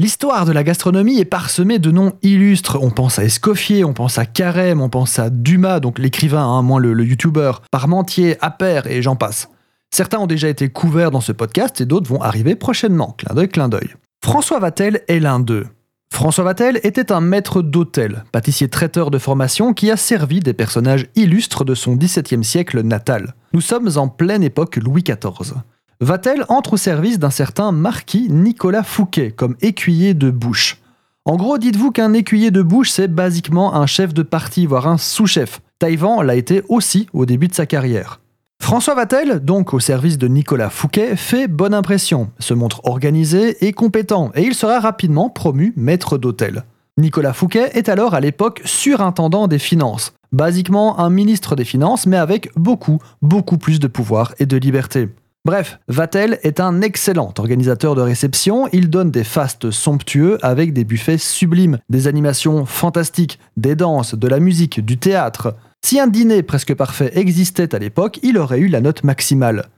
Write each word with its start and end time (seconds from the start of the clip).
L'histoire 0.00 0.46
de 0.46 0.52
la 0.52 0.64
gastronomie 0.64 1.18
est 1.18 1.26
parsemée 1.26 1.78
de 1.78 1.90
noms 1.90 2.14
illustres. 2.22 2.78
On 2.80 2.88
pense 2.88 3.18
à 3.18 3.24
Escoffier, 3.24 3.84
on 3.84 3.92
pense 3.92 4.16
à 4.16 4.24
Carême, 4.24 4.80
on 4.80 4.88
pense 4.88 5.18
à 5.18 5.28
Dumas, 5.28 5.78
donc 5.78 5.98
l'écrivain, 5.98 6.42
hein, 6.42 6.62
moins 6.62 6.80
le, 6.80 7.04
youtubeur, 7.04 7.60
Parmentier, 7.70 8.38
Appert 8.40 8.86
et 8.86 9.02
j'en 9.02 9.14
passe. 9.14 9.50
Certains 9.90 10.18
ont 10.18 10.26
déjà 10.26 10.48
été 10.48 10.70
couverts 10.70 11.10
dans 11.10 11.20
ce 11.20 11.32
podcast 11.32 11.82
et 11.82 11.84
d'autres 11.84 12.08
vont 12.08 12.22
arriver 12.22 12.56
prochainement. 12.56 13.14
Clin 13.18 13.34
d'œil, 13.34 13.48
clin 13.50 13.68
d'œil. 13.68 13.94
François 14.24 14.58
Vatel 14.58 15.02
est 15.06 15.20
l'un 15.20 15.38
d'eux. 15.38 15.66
François 16.10 16.44
Vatel 16.44 16.80
était 16.82 17.12
un 17.12 17.20
maître 17.20 17.60
d'hôtel, 17.60 18.24
pâtissier 18.32 18.68
traiteur 18.68 19.10
de 19.10 19.18
formation 19.18 19.74
qui 19.74 19.90
a 19.90 19.98
servi 19.98 20.40
des 20.40 20.54
personnages 20.54 21.08
illustres 21.14 21.66
de 21.66 21.74
son 21.74 21.96
XVIIe 21.96 22.42
siècle 22.42 22.80
natal. 22.80 23.34
Nous 23.52 23.60
sommes 23.60 23.90
en 23.96 24.08
pleine 24.08 24.44
époque 24.44 24.76
Louis 24.76 25.02
XIV. 25.02 25.56
Vatel 26.02 26.46
entre 26.48 26.72
au 26.72 26.76
service 26.78 27.18
d'un 27.18 27.28
certain 27.28 27.72
marquis 27.72 28.28
Nicolas 28.30 28.82
Fouquet 28.82 29.32
comme 29.32 29.56
écuyer 29.60 30.14
de 30.14 30.30
bouche? 30.30 30.78
En 31.26 31.36
gros, 31.36 31.58
dites-vous 31.58 31.90
qu'un 31.90 32.14
écuyer 32.14 32.50
de 32.50 32.62
bouche, 32.62 32.90
c'est 32.90 33.06
basiquement 33.06 33.74
un 33.74 33.84
chef 33.84 34.14
de 34.14 34.22
parti, 34.22 34.64
voire 34.64 34.88
un 34.88 34.96
sous-chef. 34.96 35.60
Taïwan 35.78 36.24
l'a 36.24 36.36
été 36.36 36.62
aussi 36.70 37.06
au 37.12 37.26
début 37.26 37.48
de 37.48 37.54
sa 37.54 37.66
carrière. 37.66 38.20
François 38.62 38.94
Vatel, 38.94 39.40
donc 39.40 39.74
au 39.74 39.78
service 39.78 40.16
de 40.16 40.26
Nicolas 40.26 40.70
Fouquet, 40.70 41.16
fait 41.16 41.48
bonne 41.48 41.74
impression, 41.74 42.30
se 42.38 42.54
montre 42.54 42.80
organisé 42.84 43.66
et 43.66 43.74
compétent, 43.74 44.30
et 44.34 44.44
il 44.44 44.54
sera 44.54 44.80
rapidement 44.80 45.28
promu 45.28 45.74
maître 45.76 46.16
d'hôtel. 46.16 46.64
Nicolas 46.96 47.34
Fouquet 47.34 47.72
est 47.74 47.90
alors 47.90 48.14
à 48.14 48.20
l'époque 48.20 48.62
surintendant 48.64 49.48
des 49.48 49.58
finances, 49.58 50.14
basiquement 50.32 50.98
un 50.98 51.10
ministre 51.10 51.56
des 51.56 51.66
Finances, 51.66 52.06
mais 52.06 52.16
avec 52.16 52.50
beaucoup, 52.56 53.00
beaucoup 53.20 53.58
plus 53.58 53.80
de 53.80 53.86
pouvoir 53.86 54.34
et 54.38 54.46
de 54.46 54.56
liberté. 54.56 55.10
Bref, 55.46 55.78
Vatel 55.88 56.38
est 56.42 56.60
un 56.60 56.82
excellent 56.82 57.32
organisateur 57.38 57.94
de 57.94 58.02
réception, 58.02 58.68
il 58.72 58.90
donne 58.90 59.10
des 59.10 59.24
fastes 59.24 59.70
somptueux 59.70 60.36
avec 60.42 60.74
des 60.74 60.84
buffets 60.84 61.16
sublimes, 61.16 61.78
des 61.88 62.08
animations 62.08 62.66
fantastiques, 62.66 63.38
des 63.56 63.74
danses, 63.74 64.14
de 64.14 64.28
la 64.28 64.38
musique, 64.38 64.84
du 64.84 64.98
théâtre. 64.98 65.56
Si 65.82 65.98
un 65.98 66.08
dîner 66.08 66.42
presque 66.42 66.74
parfait 66.74 67.12
existait 67.14 67.74
à 67.74 67.78
l'époque, 67.78 68.20
il 68.22 68.36
aurait 68.36 68.58
eu 68.58 68.68
la 68.68 68.82
note 68.82 69.02
maximale. 69.02 69.70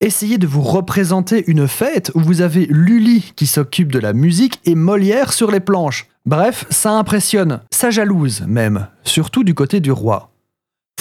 Essayez 0.00 0.38
de 0.38 0.46
vous 0.46 0.62
représenter 0.62 1.44
une 1.48 1.68
fête 1.68 2.10
où 2.14 2.20
vous 2.20 2.40
avez 2.40 2.66
Lully 2.70 3.34
qui 3.36 3.46
s'occupe 3.46 3.92
de 3.92 3.98
la 3.98 4.14
musique 4.14 4.58
et 4.64 4.74
Molière 4.74 5.34
sur 5.34 5.50
les 5.50 5.60
planches. 5.60 6.08
Bref, 6.24 6.64
ça 6.70 6.92
impressionne, 6.92 7.60
ça 7.70 7.90
jalouse 7.90 8.42
même, 8.48 8.88
surtout 9.02 9.44
du 9.44 9.52
côté 9.52 9.80
du 9.80 9.92
roi. 9.92 10.33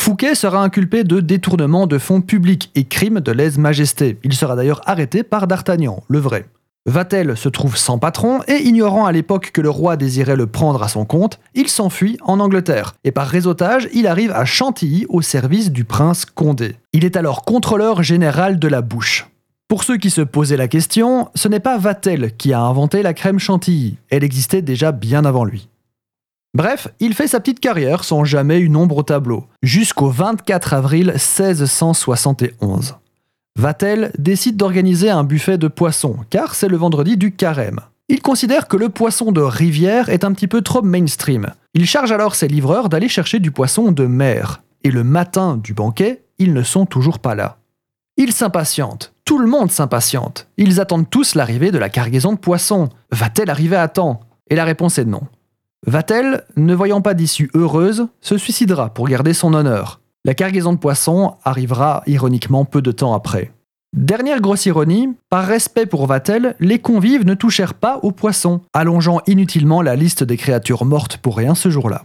Fouquet 0.04 0.36
sera 0.36 0.62
inculpé 0.62 1.06
de 1.06 1.22
détournement 1.22 1.88
de 1.88 1.98
fonds 1.98 2.20
publics 2.20 2.70
et 2.76 2.84
crime 2.84 3.22
de 3.22 3.32
lèse-majesté. 3.32 4.18
Il 4.26 4.34
sera 4.34 4.58
d'ailleurs 4.58 4.82
arrêté 4.84 5.24
par 5.24 5.48
D'Artagnan, 5.48 6.04
le 6.10 6.20
vrai. 6.20 6.46
Vatel 6.86 7.38
se 7.38 7.48
trouve 7.48 7.78
sans 7.78 8.00
patron 8.00 8.42
et 8.50 8.58
ignorant 8.58 9.06
à 9.06 9.14
l'époque 9.14 9.52
que 9.54 9.62
le 9.62 9.70
roi 9.70 9.96
désirait 9.96 10.36
le 10.36 10.46
prendre 10.46 10.84
à 10.84 10.90
son 10.90 11.06
compte, 11.06 11.40
il 11.56 11.70
s'enfuit 11.70 12.18
en 12.22 12.42
Angleterre 12.42 12.96
et 13.06 13.14
par 13.14 13.30
réseautage, 13.30 13.88
il 13.94 14.06
arrive 14.06 14.32
à 14.32 14.44
Chantilly 14.44 15.06
au 15.08 15.22
service 15.22 15.72
du 15.72 15.86
prince 15.86 16.26
Condé. 16.26 16.76
Il 16.92 17.06
est 17.06 17.16
alors 17.16 17.46
contrôleur 17.46 18.04
général 18.04 18.60
de 18.60 18.68
la 18.68 18.82
bouche. 18.82 19.30
Pour 19.70 19.86
ceux 19.86 19.96
qui 19.96 20.10
se 20.10 20.20
posaient 20.20 20.58
la 20.58 20.68
question, 20.68 21.30
ce 21.34 21.48
n'est 21.48 21.62
pas 21.62 21.78
Vatel 21.78 22.36
qui 22.36 22.52
a 22.52 22.60
inventé 22.60 23.04
la 23.04 23.14
crème 23.14 23.40
Chantilly, 23.40 23.96
elle 24.10 24.26
existait 24.26 24.62
déjà 24.62 24.92
bien 24.92 25.24
avant 25.24 25.46
lui. 25.46 25.70
Bref, 26.56 26.88
il 27.00 27.16
fait 27.16 27.28
sa 27.28 27.40
petite 27.40 27.60
carrière 27.60 28.04
sans 28.04 28.24
jamais 28.24 28.60
une 28.60 28.76
ombre 28.76 28.98
au 28.98 29.04
tableau, 29.04 29.46
jusqu'au 29.64 30.10
24 30.10 30.74
avril 30.76 31.08
1671. 31.08 32.96
Vatel 33.58 34.12
décide 34.20 34.56
d'organiser 34.56 35.10
un 35.10 35.24
buffet 35.24 35.58
de 35.58 35.68
poissons, 35.68 36.18
car 36.30 36.54
c'est 36.54 36.68
le 36.68 36.78
vendredi 36.78 37.18
du 37.18 37.32
carême. 37.32 37.80
Il 38.08 38.22
considère 38.22 38.68
que 38.68 38.78
le 38.78 38.90
poisson 38.90 39.32
de 39.32 39.42
rivière 39.42 40.10
est 40.10 40.24
un 40.24 40.32
petit 40.34 40.48
peu 40.48 40.62
trop 40.62 40.84
mainstream. 40.84 41.48
Il 41.74 41.88
charge 41.88 42.12
alors 42.12 42.36
ses 42.36 42.48
livreurs 42.48 42.90
d'aller 42.90 43.10
chercher 43.10 43.40
du 43.40 43.50
poisson 43.50 43.92
de 43.92 44.06
mer. 44.06 44.62
Et 44.84 44.92
le 44.92 45.04
matin 45.04 45.58
du 45.58 45.74
banquet, 45.74 46.24
ils 46.38 46.54
ne 46.54 46.62
sont 46.62 46.86
toujours 46.86 47.18
pas 47.18 47.34
là. 47.34 47.58
Ils 48.18 48.34
s'impatientent. 48.34 49.14
Tout 49.26 49.40
le 49.40 49.48
monde 49.48 49.72
s'impatiente. 49.72 50.48
Ils 50.58 50.80
attendent 50.80 51.10
tous 51.10 51.34
l'arrivée 51.34 51.72
de 51.72 51.80
la 51.80 51.90
cargaison 51.90 52.34
de 52.34 52.38
poissons. 52.38 52.90
Va-t-elle 53.12 53.50
arriver 53.50 53.78
à 53.78 53.88
temps 53.88 54.20
Et 54.50 54.56
la 54.56 54.66
réponse 54.66 55.00
est 55.00 55.06
non. 55.06 55.24
Vatel, 55.86 56.46
ne 56.56 56.74
voyant 56.74 57.02
pas 57.02 57.14
d'issue 57.14 57.52
heureuse, 57.54 58.08
se 58.22 58.38
suicidera 58.38 58.94
pour 58.94 59.08
garder 59.08 59.34
son 59.34 59.54
honneur? 59.54 60.00
La 60.24 60.34
cargaison 60.34 60.72
de 60.72 60.78
poissons 60.78 61.34
arrivera 61.44 62.04
ironiquement 62.08 62.64
peu 62.64 62.82
de 62.82 62.94
temps 62.94 63.14
après. 63.14 63.52
Dernière 63.92 64.40
grosse 64.40 64.66
ironie, 64.66 65.10
par 65.30 65.46
respect 65.46 65.86
pour 65.86 66.08
Vatel, 66.08 66.56
les 66.62 66.80
convives 66.80 67.26
ne 67.26 67.34
touchèrent 67.34 67.74
pas 67.74 68.00
aux 68.02 68.14
poissons, 68.14 68.62
allongeant 68.72 69.20
inutilement 69.28 69.82
la 69.82 69.98
liste 69.98 70.24
des 70.24 70.38
créatures 70.38 70.86
mortes 70.86 71.18
pour 71.18 71.36
rien 71.36 71.54
ce 71.54 71.70
jour-là. 71.70 72.04